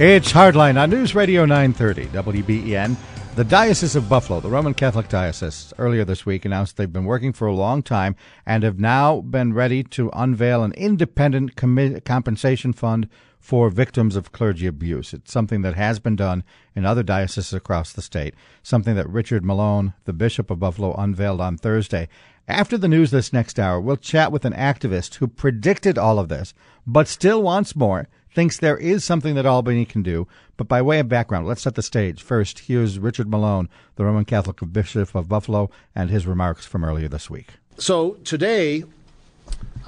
[0.00, 2.96] It's Hardline on News Radio 930 WBEN.
[3.34, 7.32] The Diocese of Buffalo, the Roman Catholic Diocese, earlier this week announced they've been working
[7.32, 8.14] for a long time
[8.46, 13.08] and have now been ready to unveil an independent commi- compensation fund
[13.40, 15.12] for victims of clergy abuse.
[15.12, 16.44] It's something that has been done
[16.76, 21.40] in other dioceses across the state, something that Richard Malone, the Bishop of Buffalo, unveiled
[21.40, 22.08] on Thursday.
[22.46, 26.28] After the news this next hour, we'll chat with an activist who predicted all of
[26.28, 26.54] this,
[26.86, 28.06] but still wants more
[28.38, 30.28] thinks there is something that Albany can do.
[30.56, 32.22] But by way of background, let's set the stage.
[32.22, 37.08] First, here's Richard Malone, the Roman Catholic Bishop of Buffalo, and his remarks from earlier
[37.08, 37.54] this week.
[37.78, 38.84] So today,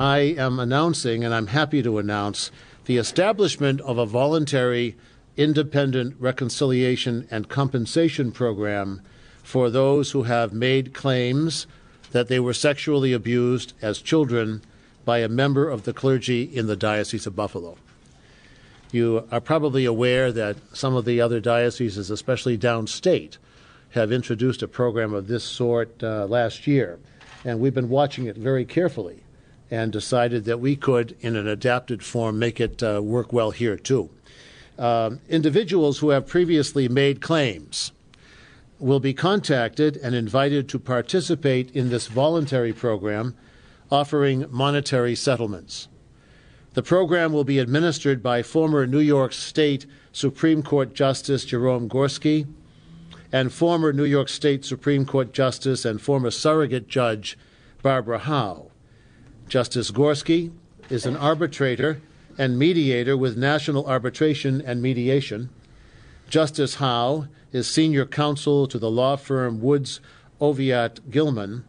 [0.00, 2.50] I am announcing, and I'm happy to announce,
[2.86, 4.96] the establishment of a voluntary
[5.36, 9.00] independent reconciliation and compensation program
[9.44, 11.68] for those who have made claims
[12.10, 14.60] that they were sexually abused as children
[15.04, 17.76] by a member of the clergy in the Diocese of Buffalo.
[18.92, 23.38] You are probably aware that some of the other dioceses, especially downstate,
[23.90, 26.98] have introduced a program of this sort uh, last year.
[27.44, 29.22] And we've been watching it very carefully
[29.70, 33.76] and decided that we could, in an adapted form, make it uh, work well here
[33.76, 34.10] too.
[34.78, 37.92] Um, individuals who have previously made claims
[38.78, 43.36] will be contacted and invited to participate in this voluntary program
[43.90, 45.88] offering monetary settlements.
[46.72, 52.46] The program will be administered by former New York State Supreme Court Justice Jerome Gorski
[53.32, 57.36] and former New York State Supreme Court Justice and former surrogate judge
[57.82, 58.70] Barbara Howe.
[59.48, 60.52] Justice Gorski
[60.88, 62.00] is an arbitrator
[62.38, 65.50] and mediator with National Arbitration and Mediation.
[66.28, 70.00] Justice Howe is senior counsel to the law firm Woods
[70.40, 71.64] Oviatt Gilman.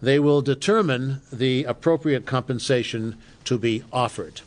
[0.00, 4.40] They will determine the appropriate compensation to be offered.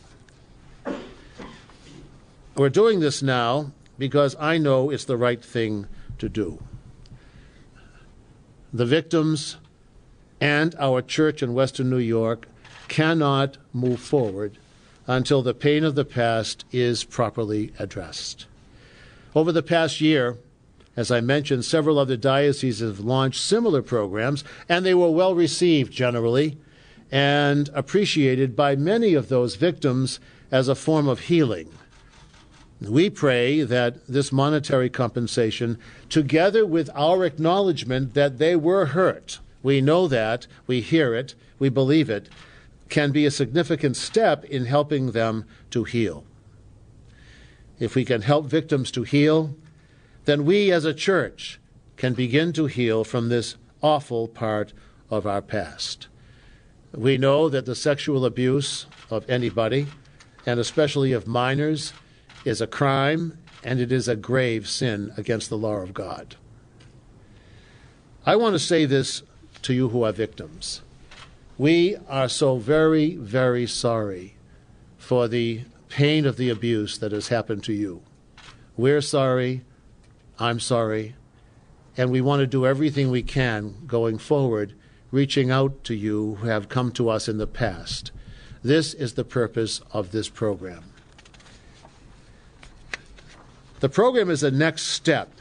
[2.56, 5.88] We're doing this now because I know it's the right thing
[6.20, 6.62] to do.
[8.74, 9.58] The victims
[10.40, 12.48] and our church in Western New York
[12.88, 14.58] cannot move forward
[15.08, 18.46] until the pain of the past is properly addressed.
[19.36, 20.38] Over the past year,
[20.96, 25.92] as I mentioned, several other dioceses have launched similar programs, and they were well received
[25.92, 26.58] generally
[27.12, 30.20] and appreciated by many of those victims
[30.52, 31.70] as a form of healing.
[32.82, 35.78] We pray that this monetary compensation,
[36.10, 41.70] together with our acknowledgement that they were hurt, we know that, we hear it, we
[41.70, 42.30] believe it,
[42.90, 46.26] can be a significant step in helping them to heal.
[47.80, 49.56] If we can help victims to heal,
[50.26, 51.60] then we as a church
[51.98, 54.74] can begin to heal from this awful part
[55.10, 56.08] of our past.
[56.96, 59.88] We know that the sexual abuse of anybody,
[60.46, 61.92] and especially of minors,
[62.46, 66.36] is a crime and it is a grave sin against the law of God.
[68.26, 69.24] I want to say this
[69.64, 70.82] to you who are victims.
[71.58, 74.38] We are so very, very sorry
[74.98, 78.04] for the pain of the abuse that has happened to you.
[78.78, 79.64] We're sorry.
[80.40, 81.16] I'm sorry.
[81.98, 84.76] And we want to do everything we can going forward
[85.16, 88.12] reaching out to you who have come to us in the past.
[88.62, 90.84] This is the purpose of this program.
[93.80, 95.32] The program is a next step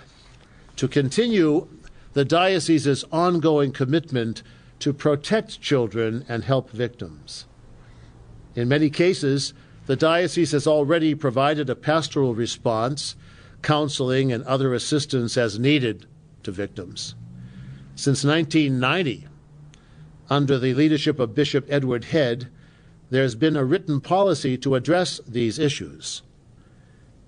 [0.76, 1.66] to continue
[2.12, 4.44] the diocese's ongoing commitment
[4.78, 7.46] to protect children and help victims.
[8.54, 9.54] In many cases,
[9.86, 13.16] the diocese has already provided a pastoral response,
[13.60, 16.06] counseling, and other assistance as needed
[16.44, 17.16] to victims.
[17.96, 19.26] Since 1990,
[20.30, 22.48] under the leadership of Bishop Edward Head,
[23.10, 26.22] there's been a written policy to address these issues.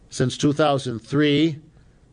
[0.08, 1.58] Since 2003,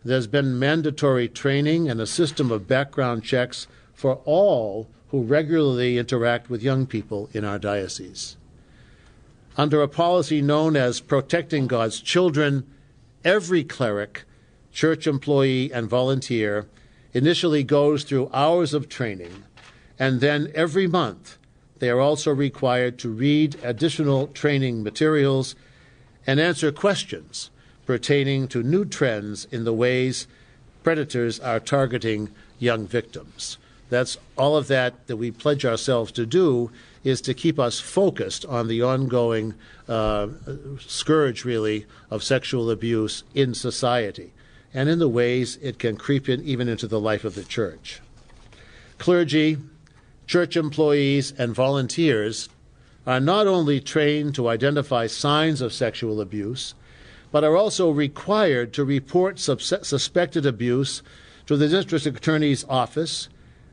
[0.04, 6.50] there's been mandatory training and a system of background checks for all who regularly interact
[6.50, 8.36] with young people in our diocese.
[9.56, 12.66] Under a policy known as Protecting God's Children,
[13.24, 14.24] every cleric,
[14.72, 16.68] church employee, and volunteer
[17.14, 19.44] initially goes through hours of training
[20.00, 21.38] and then every month
[21.80, 25.56] they are also required to read additional training materials
[26.26, 27.50] and answer questions
[27.86, 30.28] pertaining to new trends in the ways
[30.84, 32.30] predators are targeting
[32.60, 33.58] young victims.
[33.90, 36.72] That's all of that that we pledge ourselves to do
[37.04, 39.54] is to keep us focused on the ongoing
[39.88, 40.28] uh,
[40.80, 44.32] scourge, really, of sexual abuse in society
[44.74, 48.02] and in the ways it can creep in even into the life of the church.
[48.98, 49.58] Clergy,
[50.28, 52.50] church employees, and volunteers
[53.06, 56.74] are not only trained to identify signs of sexual abuse,
[57.32, 61.02] but are also required to report suspected abuse
[61.46, 63.28] to the district attorney's office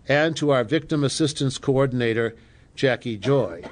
[0.08, 2.34] and to our victim assistance coordinator,
[2.74, 3.62] Jackie Joy.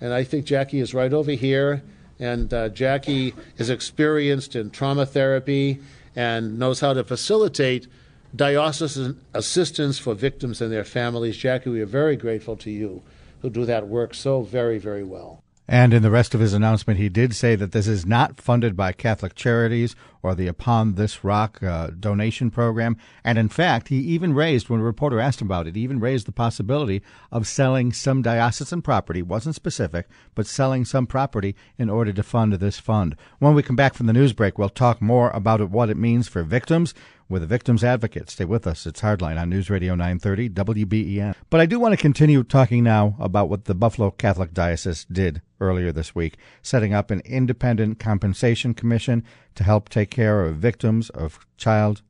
[0.00, 1.82] And I think Jackie is right over here.
[2.18, 5.80] And uh, Jackie is experienced in trauma therapy
[6.14, 7.88] and knows how to facilitate
[8.34, 11.36] diocesan assistance for victims and their families.
[11.36, 13.02] Jackie, we are very grateful to you
[13.40, 15.42] who do that work so very, very well.
[15.68, 18.76] And in the rest of his announcement, he did say that this is not funded
[18.76, 22.96] by Catholic Charities or the Upon This Rock uh, donation program.
[23.24, 26.00] And in fact, he even raised, when a reporter asked him about it, he even
[26.00, 31.90] raised the possibility of selling some diocesan property, wasn't specific, but selling some property in
[31.90, 33.16] order to fund this fund.
[33.38, 36.28] When we come back from the news break, we'll talk more about what it means
[36.28, 36.94] for victims
[37.32, 38.30] with a victim's advocate.
[38.30, 38.86] Stay with us.
[38.86, 41.34] It's Hardline on News Radio 930 WBEN.
[41.48, 45.40] But I do want to continue talking now about what the Buffalo Catholic Diocese did
[45.58, 51.10] earlier this week, setting up an independent compensation commission to help take care of victims
[51.10, 52.02] of child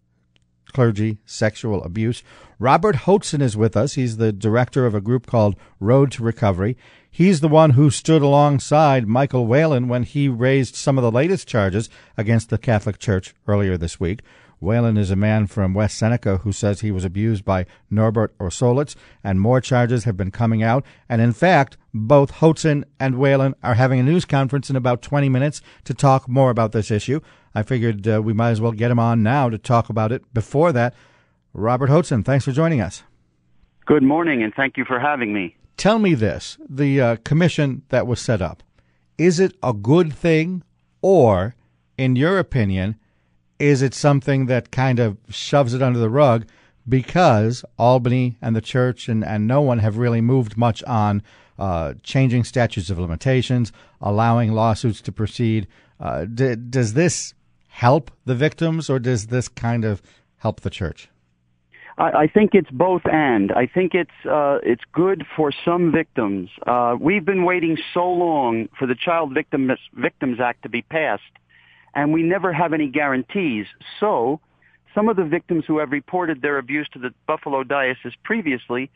[0.72, 2.22] clergy sexual abuse.
[2.58, 3.94] Robert Hoatson is with us.
[3.94, 6.76] He's the director of a group called Road to Recovery.
[7.10, 11.46] He's the one who stood alongside Michael Whalen when he raised some of the latest
[11.46, 14.22] charges against the Catholic Church earlier this week.
[14.62, 18.94] Whalen is a man from West Seneca who says he was abused by Norbert Orsolits,
[19.24, 20.84] and more charges have been coming out.
[21.08, 25.28] And in fact, both Hoatson and Whalen are having a news conference in about 20
[25.28, 27.20] minutes to talk more about this issue.
[27.56, 30.32] I figured uh, we might as well get him on now to talk about it.
[30.32, 30.94] Before that,
[31.52, 33.02] Robert Hoatson, thanks for joining us.
[33.84, 35.56] Good morning, and thank you for having me.
[35.76, 38.62] Tell me this the uh, commission that was set up,
[39.18, 40.62] is it a good thing,
[41.00, 41.56] or,
[41.98, 42.96] in your opinion,
[43.62, 46.44] is it something that kind of shoves it under the rug
[46.88, 51.22] because Albany and the church and, and no one have really moved much on
[51.60, 53.70] uh, changing statutes of limitations,
[54.00, 55.68] allowing lawsuits to proceed?
[56.00, 57.34] Uh, d- does this
[57.68, 60.02] help the victims or does this kind of
[60.38, 61.08] help the church?
[61.98, 63.52] I, think it's both and.
[63.52, 66.50] I think it's uh, it's good for some victims.
[66.66, 71.22] Uh, we've been waiting so long for the Child Victims Victims Act to be passed
[71.94, 73.66] and we never have any guarantees.
[74.00, 74.40] So
[74.94, 78.90] some of the victims who have reported their abuse to the Buffalo Diocese previously,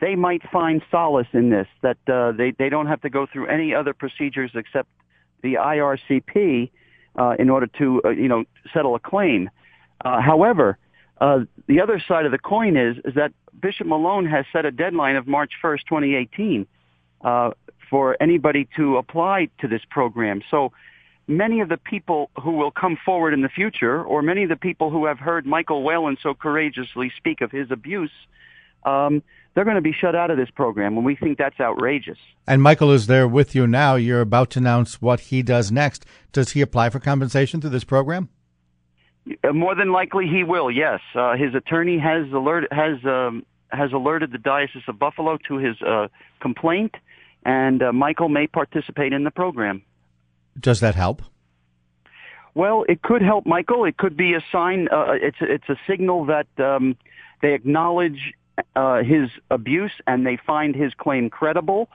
[0.00, 3.46] they might find solace in this, that uh, they, they don't have to go through
[3.46, 4.88] any other procedures except
[5.42, 6.70] the IRCP
[7.16, 9.50] uh, in order to, uh, you know, settle a claim.
[10.04, 10.78] Uh, however,
[11.20, 14.70] uh, the other side of the coin is, is that Bishop Malone has set a
[14.70, 16.66] deadline of March 1st, 2018,
[17.22, 17.50] uh,
[17.88, 20.42] for anybody to apply to this program.
[20.50, 20.72] So
[21.26, 24.56] many of the people who will come forward in the future, or many of the
[24.56, 28.12] people who have heard Michael Whalen so courageously speak of his abuse,
[28.84, 29.22] um,
[29.54, 32.18] they're going to be shut out of this program, and we think that's outrageous.
[32.46, 33.94] And Michael is there with you now.
[33.94, 36.04] You're about to announce what he does next.
[36.32, 38.28] Does he apply for compensation through this program?
[39.42, 40.70] Uh, more than likely, he will.
[40.70, 45.56] Yes, uh, his attorney has alert has um, has alerted the Diocese of Buffalo to
[45.56, 46.08] his uh,
[46.40, 46.94] complaint,
[47.44, 49.82] and uh, Michael may participate in the program.
[50.58, 51.22] Does that help?
[52.54, 53.84] Well, it could help Michael.
[53.84, 54.88] It could be a sign.
[54.90, 56.96] Uh, it's it's a signal that um,
[57.42, 58.32] they acknowledge
[58.76, 61.88] uh, his abuse and they find his claim credible,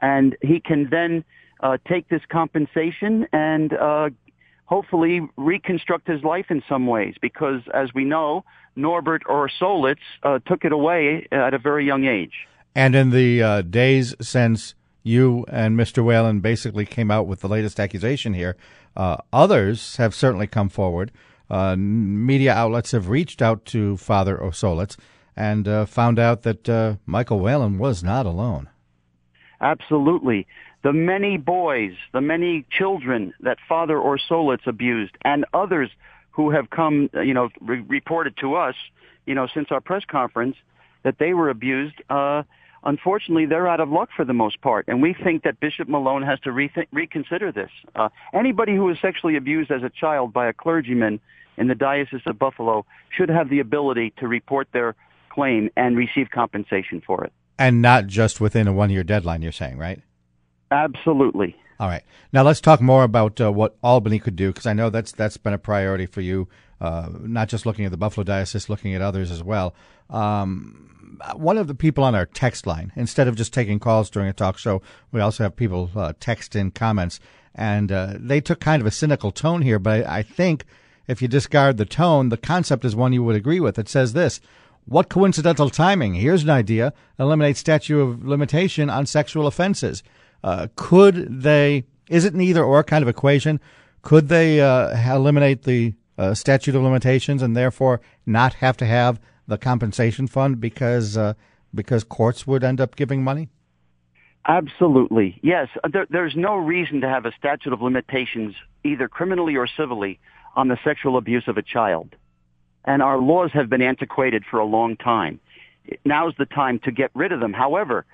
[0.00, 1.24] and he can then
[1.60, 4.10] uh, take this compensation and uh,
[4.66, 7.16] hopefully reconstruct his life in some ways.
[7.20, 8.44] Because as we know,
[8.76, 12.46] Norbert Orsolits uh, took it away at a very young age.
[12.74, 14.74] And in the uh, days since
[15.06, 16.04] you and Mr.
[16.04, 18.56] Whalen basically came out with the latest accusation here.
[18.96, 21.12] Uh, others have certainly come forward.
[21.48, 24.96] Uh, media outlets have reached out to Father Orsolits
[25.36, 28.68] and uh, found out that uh, Michael Whalen was not alone.
[29.60, 30.46] Absolutely.
[30.82, 35.90] The many boys, the many children that Father Orsolits abused, and others
[36.30, 38.74] who have come, you know, re- reported to us,
[39.24, 40.56] you know, since our press conference
[41.04, 42.02] that they were abused.
[42.86, 44.84] Unfortunately, they're out of luck for the most part.
[44.86, 47.70] And we think that Bishop Malone has to rethink, reconsider this.
[47.96, 51.18] Uh, anybody who was sexually abused as a child by a clergyman
[51.58, 54.94] in the Diocese of Buffalo should have the ability to report their
[55.30, 57.32] claim and receive compensation for it.
[57.58, 60.00] And not just within a one year deadline, you're saying, right?
[60.70, 61.56] Absolutely.
[61.80, 62.04] All right.
[62.32, 65.36] Now let's talk more about uh, what Albany could do, because I know that's that's
[65.36, 66.48] been a priority for you,
[66.80, 69.74] uh, not just looking at the Buffalo Diocese, looking at others as well.
[70.10, 74.28] Um, one of the people on our text line, instead of just taking calls during
[74.28, 77.20] a talk show, we also have people uh, text in comments,
[77.54, 80.64] and uh, they took kind of a cynical tone here, but I, I think
[81.06, 83.78] if you discard the tone, the concept is one you would agree with.
[83.78, 84.40] It says this.
[84.84, 86.14] What coincidental timing?
[86.14, 86.92] Here's an idea.
[87.18, 90.02] Eliminate statute of limitation on sexual offenses.
[90.44, 93.60] Uh, could they, is it an either or kind of equation?
[94.02, 99.20] Could they uh, eliminate the uh, statute of limitations and therefore not have to have
[99.46, 101.34] the compensation fund because uh,
[101.74, 103.48] because courts would end up giving money?
[104.48, 105.68] Absolutely, yes.
[105.90, 108.54] There, there's no reason to have a statute of limitations,
[108.84, 110.20] either criminally or civilly,
[110.54, 112.14] on the sexual abuse of a child.
[112.84, 115.40] And our laws have been antiquated for a long time.
[116.04, 117.52] Now's the time to get rid of them.
[117.52, 118.06] However,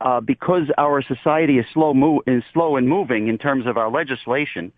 [0.00, 3.90] uh, because our society is slow, mo- is slow in moving in terms of our
[3.90, 4.72] legislation,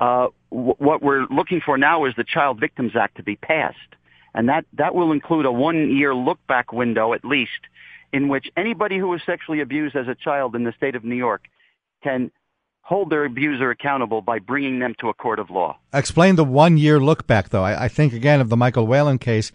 [0.00, 3.76] uh, w- what we're looking for now is the Child Victims Act to be passed.
[4.34, 7.60] And that, that will include a one-year look-back window at least
[8.12, 11.14] in which anybody who was sexually abused as a child in the state of New
[11.14, 11.44] York
[12.02, 12.30] can
[12.82, 15.78] hold their abuser accountable by bringing them to a court of law.
[15.92, 17.62] Explain the one-year look-back, though.
[17.62, 19.52] I, I think, again, of the Michael Whalen case,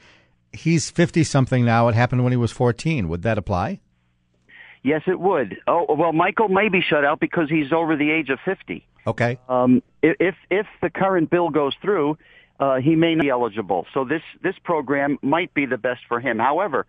[0.54, 1.88] he's 50-something now.
[1.88, 3.10] It happened when he was 14.
[3.10, 3.82] Would that apply?
[4.84, 5.58] Yes, it would.
[5.68, 8.86] Oh, well, Michael may be shut out because he's over the age of 50.
[9.08, 9.40] Okay.
[9.48, 12.18] Um, if if the current bill goes through,
[12.60, 13.86] uh, he may not be eligible.
[13.94, 16.40] So this this program might be the best for him.
[16.40, 16.86] However,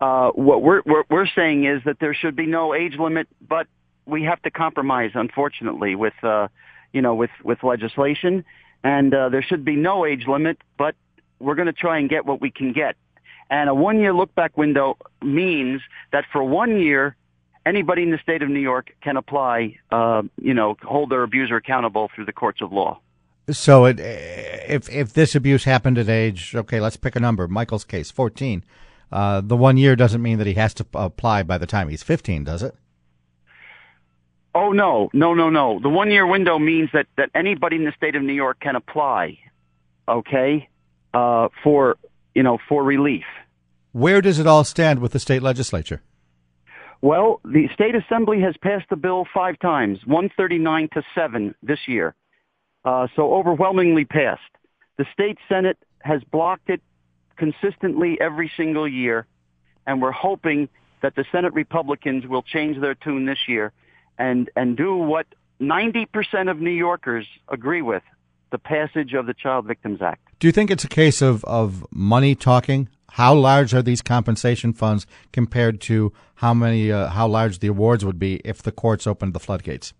[0.00, 3.66] uh, what we're, we're we're saying is that there should be no age limit, but
[4.06, 6.48] we have to compromise, unfortunately, with uh,
[6.92, 8.44] you know with with legislation,
[8.82, 10.94] and uh, there should be no age limit, but
[11.38, 12.96] we're going to try and get what we can get.
[13.50, 15.82] And a one year look back window means
[16.12, 17.14] that for one year
[17.66, 21.56] anybody in the state of New York can apply, uh, you know, hold their abuser
[21.56, 23.00] accountable through the courts of law.
[23.50, 27.46] So, it, if if this abuse happened at age, okay, let's pick a number.
[27.46, 28.64] Michael's case, fourteen.
[29.12, 32.02] Uh, the one year doesn't mean that he has to apply by the time he's
[32.02, 32.74] fifteen, does it?
[34.54, 35.78] Oh no, no, no, no.
[35.80, 38.76] The one year window means that that anybody in the state of New York can
[38.76, 39.38] apply,
[40.08, 40.68] okay,
[41.12, 41.98] uh, for
[42.34, 43.24] you know for relief.
[43.92, 46.02] Where does it all stand with the state legislature?
[47.04, 52.14] Well, the state assembly has passed the bill five times, 139 to 7 this year.
[52.82, 54.40] Uh, so overwhelmingly passed.
[54.96, 56.80] The state senate has blocked it
[57.36, 59.26] consistently every single year,
[59.86, 60.70] and we're hoping
[61.02, 63.74] that the Senate Republicans will change their tune this year
[64.16, 65.26] and, and do what
[65.60, 68.02] 90% of New Yorkers agree with,
[68.50, 70.26] the passage of the Child Victims Act.
[70.38, 72.88] Do you think it's a case of, of money talking?
[73.14, 78.04] How large are these compensation funds compared to how many, uh, how large the awards
[78.04, 79.94] would be if the courts opened the floodgates?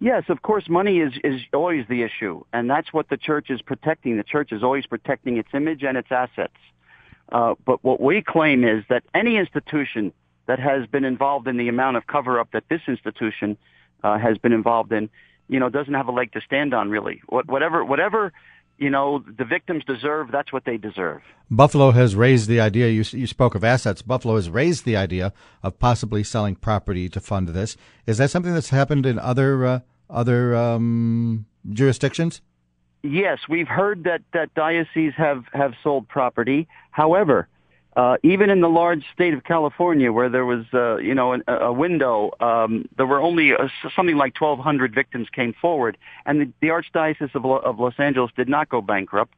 [0.00, 3.60] Yes, of course, money is, is always the issue, and that's what the church is
[3.60, 4.16] protecting.
[4.16, 6.56] The church is always protecting its image and its assets.
[7.30, 10.14] Uh, but what we claim is that any institution
[10.46, 13.58] that has been involved in the amount of cover-up that this institution
[14.02, 15.10] uh, has been involved in,
[15.50, 17.20] you know, doesn't have a leg to stand on, really.
[17.26, 18.32] What, whatever, whatever
[18.78, 21.20] you know, the victims deserve, that's what they deserve.
[21.50, 24.02] Buffalo has raised the idea, you, you spoke of assets.
[24.02, 25.32] Buffalo has raised the idea
[25.62, 27.76] of possibly selling property to fund this.
[28.06, 32.40] Is that something that's happened in other, uh, other um, jurisdictions?
[33.02, 36.68] Yes, we've heard that, that dioceses have, have sold property.
[36.90, 37.48] However,
[37.98, 41.52] uh, even in the large state of California, where there was, uh, you know, a,
[41.52, 46.52] a window, um, there were only uh, something like 1,200 victims came forward, and the,
[46.60, 49.34] the Archdiocese of, of Los Angeles did not go bankrupt.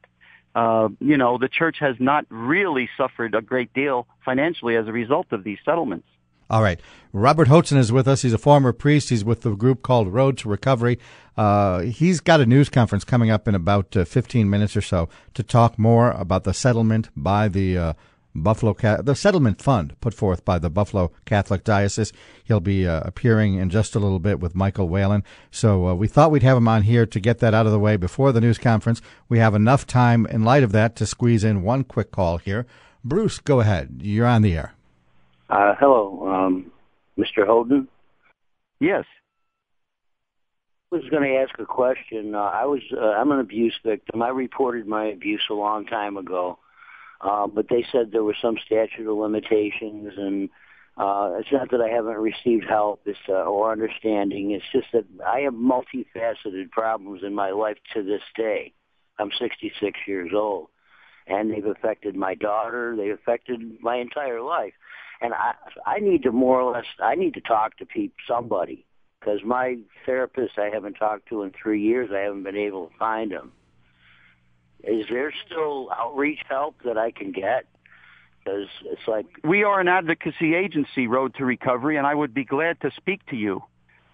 [0.54, 4.92] Uh, you know, the church has not really suffered a great deal financially as a
[4.92, 6.06] result of these settlements.
[6.50, 6.80] All right.
[7.14, 8.20] Robert Hoatson is with us.
[8.20, 9.08] He's a former priest.
[9.08, 10.98] He's with the group called Road to Recovery.
[11.34, 15.08] Uh, he's got a news conference coming up in about uh, 15 minutes or so
[15.32, 17.92] to talk more about the settlement by the uh,
[18.34, 22.12] Buffalo the settlement fund put forth by the Buffalo Catholic Diocese.
[22.44, 25.24] He'll be uh, appearing in just a little bit with Michael Whalen.
[25.50, 27.78] So uh, we thought we'd have him on here to get that out of the
[27.78, 29.02] way before the news conference.
[29.28, 32.66] We have enough time in light of that to squeeze in one quick call here.
[33.04, 34.00] Bruce, go ahead.
[34.02, 34.74] You're on the air.
[35.48, 36.70] Uh, hello, um,
[37.18, 37.44] Mr.
[37.44, 37.88] Holden.
[38.78, 39.04] Yes.
[40.92, 42.34] I was going to ask a question.
[42.34, 44.22] Uh, I was uh, I'm an abuse victim.
[44.22, 46.58] I reported my abuse a long time ago.
[47.20, 50.48] Uh, but they said there was some statute of limitations, and
[50.96, 54.52] uh, it's not that I haven't received help it's, uh, or understanding.
[54.52, 58.72] It's just that I have multifaceted problems in my life to this day.
[59.18, 60.68] I'm 66 years old,
[61.26, 62.94] and they've affected my daughter.
[62.96, 64.72] They've affected my entire life,
[65.20, 65.52] and I
[65.86, 68.86] I need to more or less I need to talk to people, somebody,
[69.20, 72.96] because my therapist I haven't talked to in three years, I haven't been able to
[72.98, 73.52] find him.
[74.90, 77.64] Is there still outreach help that I can get?
[78.42, 82.44] Because it's like we are an advocacy agency, Road to Recovery, and I would be
[82.44, 83.62] glad to speak to you.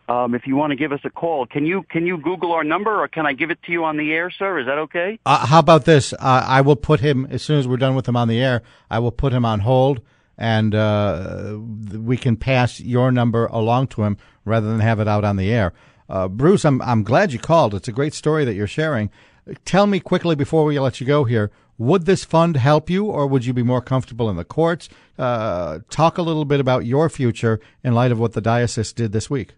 [0.09, 2.63] Um, if you want to give us a call, can you can you Google our
[2.63, 4.61] number, or can I give it to you on the air, sir?
[4.61, 5.19] Is that okay?
[5.25, 6.13] Uh, how about this?
[6.13, 8.63] Uh, I will put him as soon as we're done with him on the air.
[8.91, 10.03] I will put him on hold,
[10.37, 11.59] and uh,
[11.93, 15.51] we can pass your number along to him rather than have it out on the
[15.51, 15.73] air.
[16.09, 17.75] Uh, Bruce, I'm I'm glad you called.
[17.75, 19.11] It's a great story that you're sharing.
[19.65, 21.51] Tell me quickly before we let you go here.
[21.79, 24.89] Would this fund help you, or would you be more comfortable in the courts?
[25.19, 29.13] Uh, talk a little bit about your future in light of what the diocese did
[29.13, 29.53] this week.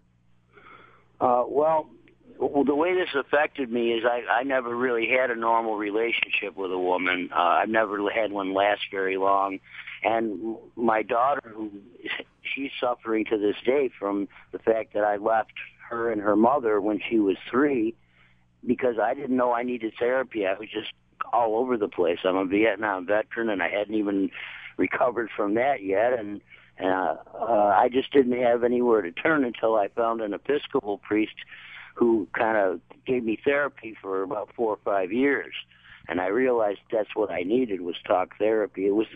[1.19, 1.89] Uh, well,
[2.37, 6.55] well, the way this affected me is I, I never really had a normal relationship
[6.55, 7.29] with a woman.
[7.33, 9.59] Uh, I've never had one last very long.
[10.03, 11.71] And my daughter, who
[12.55, 15.53] she's suffering to this day from the fact that I left
[15.89, 17.95] her and her mother when she was three
[18.65, 20.45] because I didn't know I needed therapy.
[20.45, 20.91] I was just
[21.33, 22.19] all over the place.
[22.23, 24.31] I'm a Vietnam veteran, and I hadn't even
[24.77, 26.41] recovered from that yet, and
[26.81, 31.35] uh, uh, I just didn't have anywhere to turn until I found an Episcopal priest
[31.95, 35.53] who kind of gave me therapy for about four or five years,
[36.07, 38.87] and I realized that's what I needed was talk therapy.
[38.87, 39.07] It was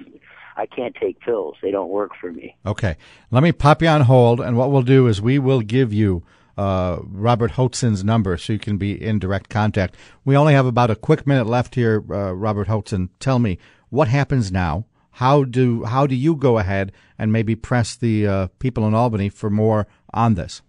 [0.58, 2.56] I can't take pills; they don't work for me.
[2.66, 2.98] Okay,
[3.32, 6.24] let me pop you on hold, and what we'll do is we will give you
[6.58, 9.96] uh, Robert Hoatson's number so you can be in direct contact.
[10.24, 13.10] We only have about a quick minute left here, uh, Robert Hoatson.
[13.20, 13.58] Tell me
[13.90, 14.86] what happens now.
[15.18, 19.30] How do how do you go ahead and maybe press the uh, people in Albany
[19.30, 20.62] for more on this?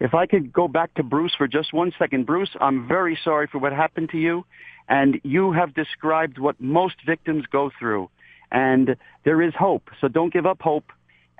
[0.00, 3.46] If I could go back to Bruce for just one second, Bruce, I'm very sorry
[3.46, 4.46] for what happened to you,
[4.88, 8.08] and you have described what most victims go through,
[8.50, 9.90] and there is hope.
[10.00, 10.90] So don't give up hope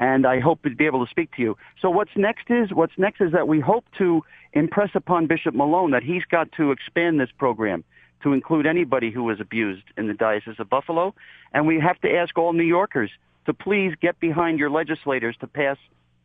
[0.01, 1.57] and I hope to be able to speak to you.
[1.81, 4.23] So what's next is what's next is that we hope to
[4.55, 7.85] impress upon Bishop Malone that he's got to expand this program
[8.23, 11.15] to include anybody who was abused in the Diocese of Buffalo,
[11.53, 13.11] and we have to ask all New Yorkers
[13.47, 15.77] to please get behind your legislators to pass,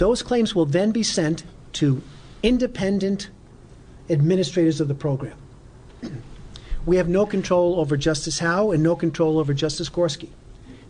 [0.00, 2.00] Those claims will then be sent to
[2.42, 3.28] independent
[4.08, 5.36] administrators of the program.
[6.86, 10.30] We have no control over Justice Howe and no control over Justice Gorski.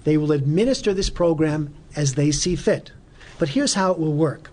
[0.04, 2.92] They will administer this program as they see fit.
[3.40, 4.48] But here's how it will work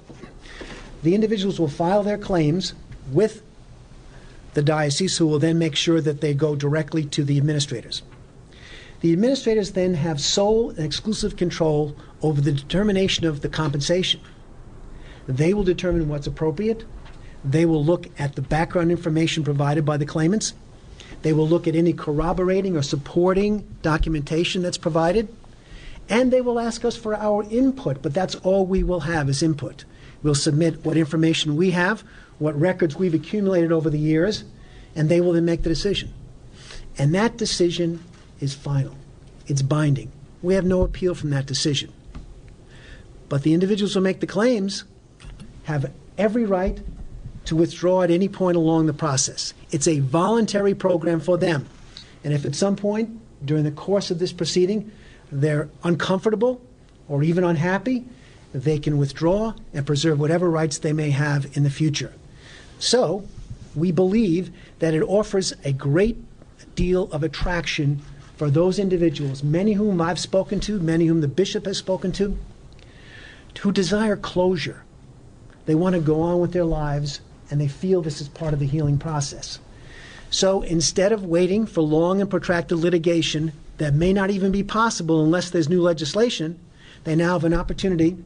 [1.04, 2.74] the individuals will file their claims
[3.12, 3.43] with
[4.56, 8.02] the diocese, who will then make sure that they go directly to the administrators.
[9.02, 14.20] The administrators then have sole and exclusive control over the determination of the compensation.
[15.28, 16.86] They will determine what's appropriate.
[17.44, 20.54] They will look at the background information provided by the claimants.
[21.22, 25.28] They will look at any corroborating or supporting documentation that's provided.
[26.10, 29.44] And they will ask us for our input, but that's all we will have is
[29.44, 29.84] input.
[30.24, 32.04] We'll submit what information we have,
[32.40, 34.46] what records we've accumulated over the years,
[34.96, 36.13] and they will then make the decision.
[36.98, 38.04] And that decision
[38.40, 38.96] is final,
[39.48, 40.12] it's binding.
[40.42, 41.92] We have no appeal from that decision.
[43.30, 44.86] But the individuals who make the claims
[45.68, 46.80] have every right
[47.44, 49.54] to withdraw at any point along the process.
[49.70, 51.68] It's a voluntary program for them.
[52.24, 54.90] And if at some point during the course of this proceeding
[55.30, 56.62] they're uncomfortable
[57.10, 58.06] or even unhappy,
[58.54, 62.14] they can withdraw and preserve whatever rights they may have in the future.
[62.80, 63.26] So,
[63.76, 66.18] we believe that it offers a great
[66.76, 68.02] deal of attraction
[68.38, 72.38] for those individuals, many whom I've spoken to, many whom the bishop has spoken to,
[73.60, 74.84] who desire closure.
[75.68, 78.60] They want to go on with their lives and they feel this is part of
[78.60, 79.60] the healing process.
[80.30, 85.24] So instead of waiting for long and protracted litigation that may not even be possible
[85.24, 86.60] unless there's new legislation,
[87.04, 88.18] they now have an opportunity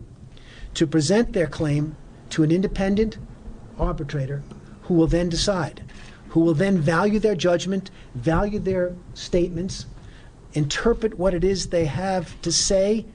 [0.75, 1.95] to present their claim
[2.29, 3.17] to an independent
[3.77, 4.43] arbitrator
[4.83, 5.83] who will then decide,
[6.29, 9.85] who will then value their judgment, value their statements,
[10.53, 13.05] interpret what it is they have to say,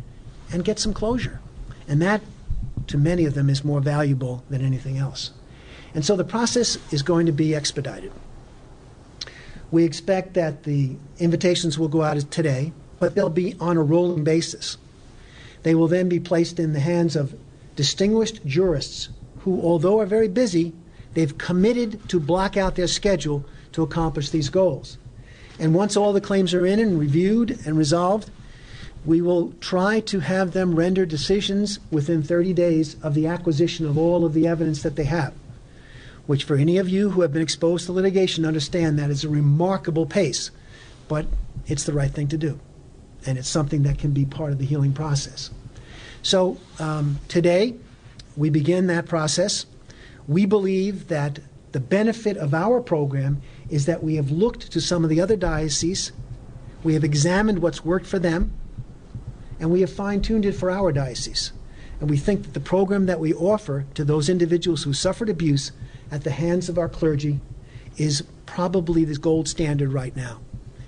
[0.53, 1.41] and get some closure.
[1.89, 2.21] And that,
[2.89, 5.33] to many of them, is more valuable than anything else.
[5.95, 8.13] And so the process is going to be expedited.
[9.71, 14.25] We expect that the invitations will go out today, but they'll be on a rolling
[14.25, 14.77] basis.
[15.63, 17.35] They will then be placed in the hands of
[17.75, 19.09] distinguished jurists
[19.41, 20.73] who, although are very busy,
[21.15, 24.99] they've committed to block out their schedule to accomplish these goals.
[25.59, 28.31] And once all the claims are in and reviewed and resolved,
[29.07, 33.97] we will try to have them render decisions within 30 days of the acquisition of
[33.97, 35.33] all of the evidence that they have
[36.27, 39.29] which for any of you who have been exposed to litigation understand that is a
[39.29, 40.51] remarkable pace,
[41.09, 41.27] but
[41.67, 42.59] it's the right thing to do.
[43.25, 45.51] And it's something that can be part of the healing process.
[46.23, 47.75] So um, today,
[48.37, 49.67] we begin that process.
[50.29, 51.39] We believe that
[51.73, 53.41] the benefit of our program
[53.71, 56.13] is that we have looked to some of the other dioceses,
[56.83, 58.53] we have examined what's worked for them,
[59.59, 61.53] and we have fine tuned it for our diocese.
[62.01, 65.73] And we think that the program that we offer to those individuals who suffered abuse
[66.11, 67.41] at the hands of our clergy
[67.97, 70.41] is probably the gold standard right now.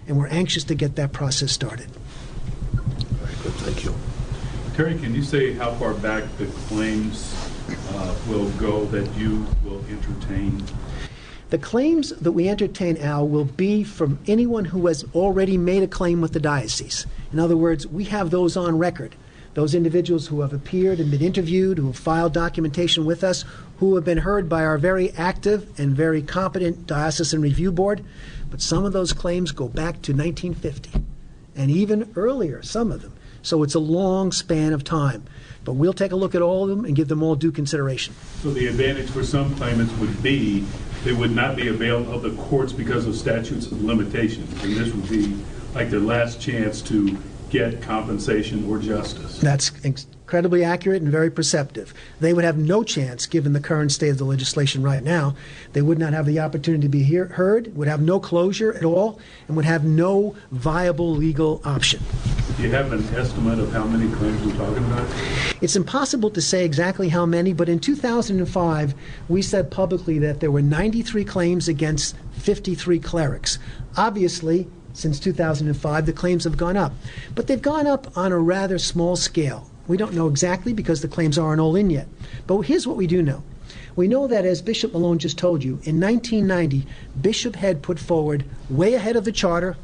[0.07, 1.89] And we're anxious to get that process started.
[1.91, 3.95] Very good, thank you.
[4.75, 7.35] Terry, can you say how far back the claims
[7.91, 10.63] uh, will go that you will entertain?
[11.51, 15.89] The claims that we entertain, Al, will be from anyone who has already made a
[15.89, 17.07] claim with the diocese.
[17.33, 19.15] In other words, we have those on record
[19.59, 23.45] those individuals who have appeared and been interviewed, who have filed documentation with us,
[23.79, 28.05] who have been heard by our very active and very competent diocesan review board.
[28.53, 31.03] But some of those claims go back to 1950
[31.57, 33.15] and even earlier, some of them.
[33.43, 35.25] So it's a long span of time.
[35.65, 38.15] But we'll take a look at all of them and give them all due consideration.
[38.43, 40.65] So the advantage for some claimants would be
[41.05, 44.53] they would not be available of the courts because of statutes of limitations.
[44.63, 45.37] And this would be
[45.75, 47.17] like their last chance to
[47.51, 49.41] get compensation or justice.
[49.41, 49.73] That's
[50.29, 51.95] incredibly accurate and very perceptive.
[52.21, 55.35] They would have no chance, given the current state of the legislation right now.
[55.73, 58.85] They would not have the opportunity to be hear, heard, would have no closure at
[58.85, 62.03] all, and would have no viable legal option.
[62.59, 65.07] Do you have an estimate of how many claims we're talking about?
[65.63, 68.95] It's impossible to say exactly how many, but in 2005,
[69.29, 73.59] we said publicly that there were 93 claims against 53 clerics.
[73.97, 76.93] Obviously, since 2005, the claims have gone up.
[77.35, 79.69] But they've gone up on a rather small scale.
[79.87, 82.09] We don't know exactly because the claims aren't all in yet.
[82.47, 83.43] But here's what we do know.
[83.97, 86.87] We know that, as Bishop Malone just told you, in 1990,
[87.21, 89.77] Bishop Head put forward, way ahead of the charter,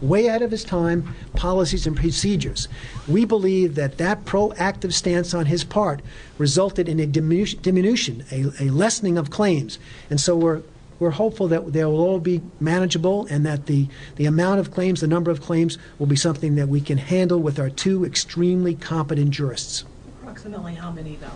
[0.00, 2.68] way ahead of his time, policies and procedures.
[3.06, 6.00] We believe that that proactive stance on his part
[6.38, 9.78] resulted in a diminution, a, a lessening of claims.
[10.08, 10.62] And so we're
[11.00, 15.00] we're hopeful that they will all be manageable and that the, the amount of claims,
[15.00, 18.74] the number of claims, will be something that we can handle with our two extremely
[18.74, 19.84] competent jurists.
[20.22, 21.28] Approximately how many, though?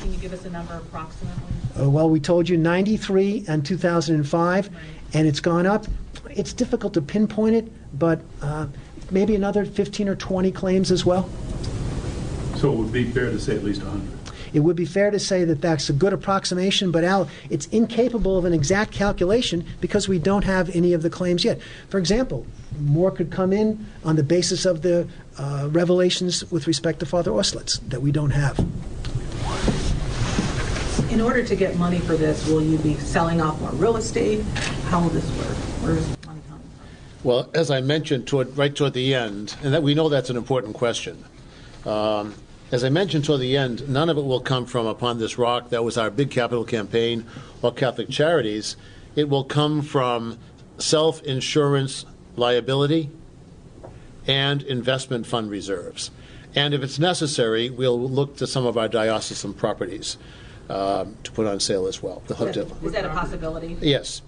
[0.00, 1.42] Can you give us a number approximately?
[1.80, 4.76] Uh, well, we told you 93 in 2005, right.
[5.14, 5.86] and it's gone up.
[6.30, 8.66] It's difficult to pinpoint it, but uh,
[9.10, 11.28] maybe another 15 or 20 claims as well.
[12.56, 14.13] So it would be fair to say at least 100.
[14.54, 18.38] It would be fair to say that that's a good approximation, but Al, it's incapable
[18.38, 21.60] of an exact calculation because we don't have any of the claims yet.
[21.88, 22.46] For example,
[22.80, 27.32] more could come in on the basis of the uh, revelations with respect to Father
[27.32, 28.58] Orsolits that we don't have.
[31.10, 34.42] In order to get money for this, will you be selling off more real estate?
[34.86, 35.56] How will this work?
[35.82, 37.24] Where is the money coming from?
[37.24, 40.36] Well, as I mentioned toward, right toward the end, and that we know that's an
[40.36, 41.24] important question.
[41.84, 42.34] Um,
[42.74, 45.70] as I mentioned toward the end, none of it will come from Upon This Rock.
[45.70, 47.24] That was our big capital campaign
[47.62, 48.76] or Catholic Charities.
[49.14, 50.38] It will come from
[50.78, 53.10] self insurance liability,
[54.26, 56.10] and investment fund reserves.
[56.56, 60.16] And if it's necessary, we'll look to some of our diocesan properties
[60.68, 62.24] um, to put on sale as well.
[62.26, 63.76] They'll have Is that- is that a possibility?
[63.80, 64.20] Yes.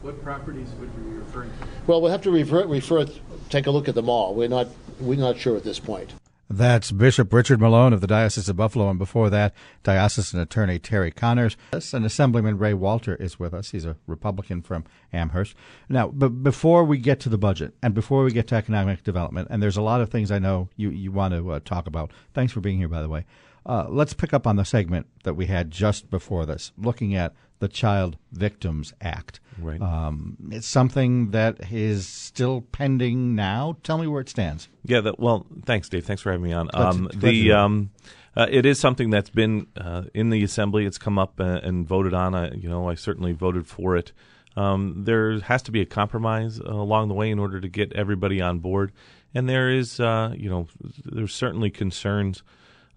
[0.00, 1.66] What properties would you be referring to?
[1.86, 3.04] Well, we'll have to refer, refer,
[3.50, 4.34] take a look at them all.
[4.34, 6.14] We're not, we're not sure at this point.
[6.52, 11.10] That's Bishop Richard Malone of the Diocese of Buffalo, and before that, Diocesan Attorney Terry
[11.10, 11.56] Connors.
[11.72, 13.70] And Assemblyman Ray Walter is with us.
[13.70, 14.84] He's a Republican from
[15.14, 15.54] Amherst.
[15.88, 19.48] Now, but before we get to the budget and before we get to economic development,
[19.50, 22.10] and there's a lot of things I know you, you want to uh, talk about.
[22.34, 23.24] Thanks for being here, by the way.
[23.64, 27.34] Uh, let's pick up on the segment that we had just before this, looking at
[27.62, 29.38] the Child Victims Act.
[29.56, 29.80] Right.
[29.80, 33.76] Um, it's something that is still pending now.
[33.84, 34.68] Tell me where it stands.
[34.84, 35.00] Yeah.
[35.00, 36.04] That, well, thanks, Dave.
[36.04, 36.70] Thanks for having me on.
[36.74, 37.92] Um, the um,
[38.36, 40.86] uh, it is something that's been uh, in the assembly.
[40.86, 42.34] It's come up uh, and voted on.
[42.34, 44.10] I, you know, I certainly voted for it.
[44.56, 47.92] Um, there has to be a compromise uh, along the way in order to get
[47.92, 48.90] everybody on board,
[49.32, 50.66] and there is, uh, you know,
[51.04, 52.42] there's certainly concerns.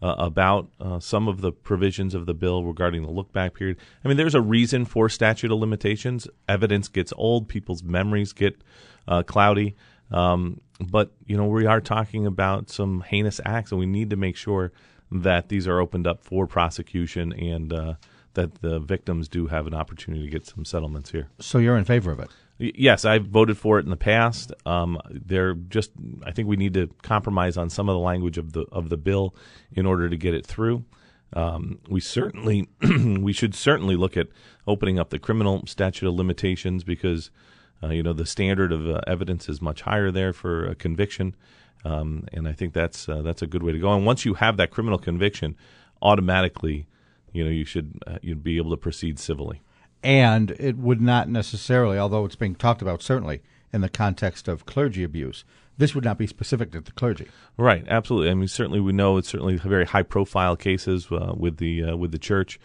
[0.01, 3.77] Uh, about uh, some of the provisions of the bill regarding the look back period.
[4.03, 6.27] I mean, there's a reason for statute of limitations.
[6.49, 8.61] Evidence gets old, people's memories get
[9.07, 9.73] uh, cloudy.
[10.11, 14.17] Um, but, you know, we are talking about some heinous acts, and we need to
[14.17, 14.73] make sure
[15.11, 17.93] that these are opened up for prosecution and uh,
[18.33, 21.29] that the victims do have an opportunity to get some settlements here.
[21.39, 22.29] So you're in favor of it?
[22.57, 24.53] Yes, I've voted for it in the past.
[24.65, 25.91] Um, they're just,
[26.25, 28.97] I think we need to compromise on some of the language of the of the
[28.97, 29.35] bill
[29.73, 30.85] in order to get it through.
[31.33, 32.69] Um, we certainly,
[33.19, 34.27] we should certainly look at
[34.67, 37.29] opening up the criminal statute of limitations because,
[37.83, 41.35] uh, you know, the standard of uh, evidence is much higher there for a conviction,
[41.83, 43.93] um, and I think that's uh, that's a good way to go.
[43.93, 45.57] And once you have that criminal conviction,
[46.01, 46.87] automatically,
[47.33, 49.61] you know, you should uh, you'd be able to proceed civilly.
[50.05, 53.41] And it would not necessarily, although it's being talked about certainly
[53.73, 55.43] in the context of clergy abuse,
[55.79, 57.27] this would not be specific to the clergy.
[57.57, 58.29] Right, absolutely.
[58.29, 61.97] I mean, certainly we know it's certainly very high profile cases uh, with the uh,
[61.97, 62.59] with the church,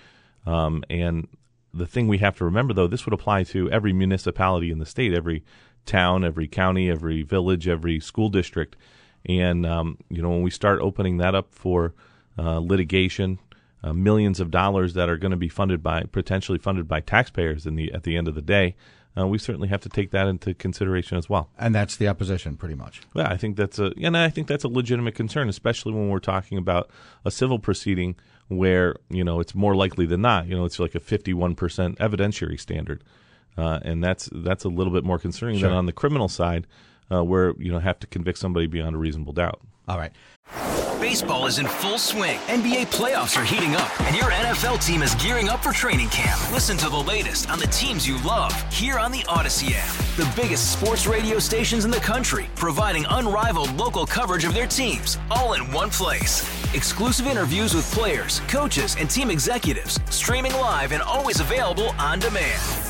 [0.45, 1.29] um, and
[1.73, 4.87] the thing we have to remember though, this would apply to every municipality in the
[4.87, 5.43] state, every
[5.87, 8.77] town, every county, every village, every school district,
[9.25, 11.95] and um, you know when we start opening that up for
[12.39, 13.39] uh, litigation.
[13.83, 17.67] Uh, millions of dollars that are going to be funded by potentially funded by taxpayers
[17.67, 18.77] in the at the end of the day,
[19.17, 21.49] uh, we certainly have to take that into consideration as well.
[21.59, 23.01] And that's the opposition, pretty much.
[23.15, 26.19] Yeah, I think that's a and I think that's a legitimate concern, especially when we're
[26.19, 26.91] talking about
[27.25, 28.17] a civil proceeding
[28.49, 30.47] where you know it's more likely than not.
[30.47, 33.03] You know, it's like a fifty-one percent evidentiary standard,
[33.57, 35.71] uh, and that's that's a little bit more concerning Sure.
[35.71, 36.67] than on the criminal side,
[37.11, 39.61] uh, where you know have to convict somebody beyond a reasonable doubt.
[39.89, 40.13] All right.
[41.01, 42.39] Baseball is in full swing.
[42.41, 46.39] NBA playoffs are heating up, and your NFL team is gearing up for training camp.
[46.53, 49.95] Listen to the latest on the teams you love here on the Odyssey app.
[50.17, 55.17] The biggest sports radio stations in the country, providing unrivaled local coverage of their teams,
[55.31, 56.45] all in one place.
[56.75, 62.90] Exclusive interviews with players, coaches, and team executives, streaming live and always available on demand.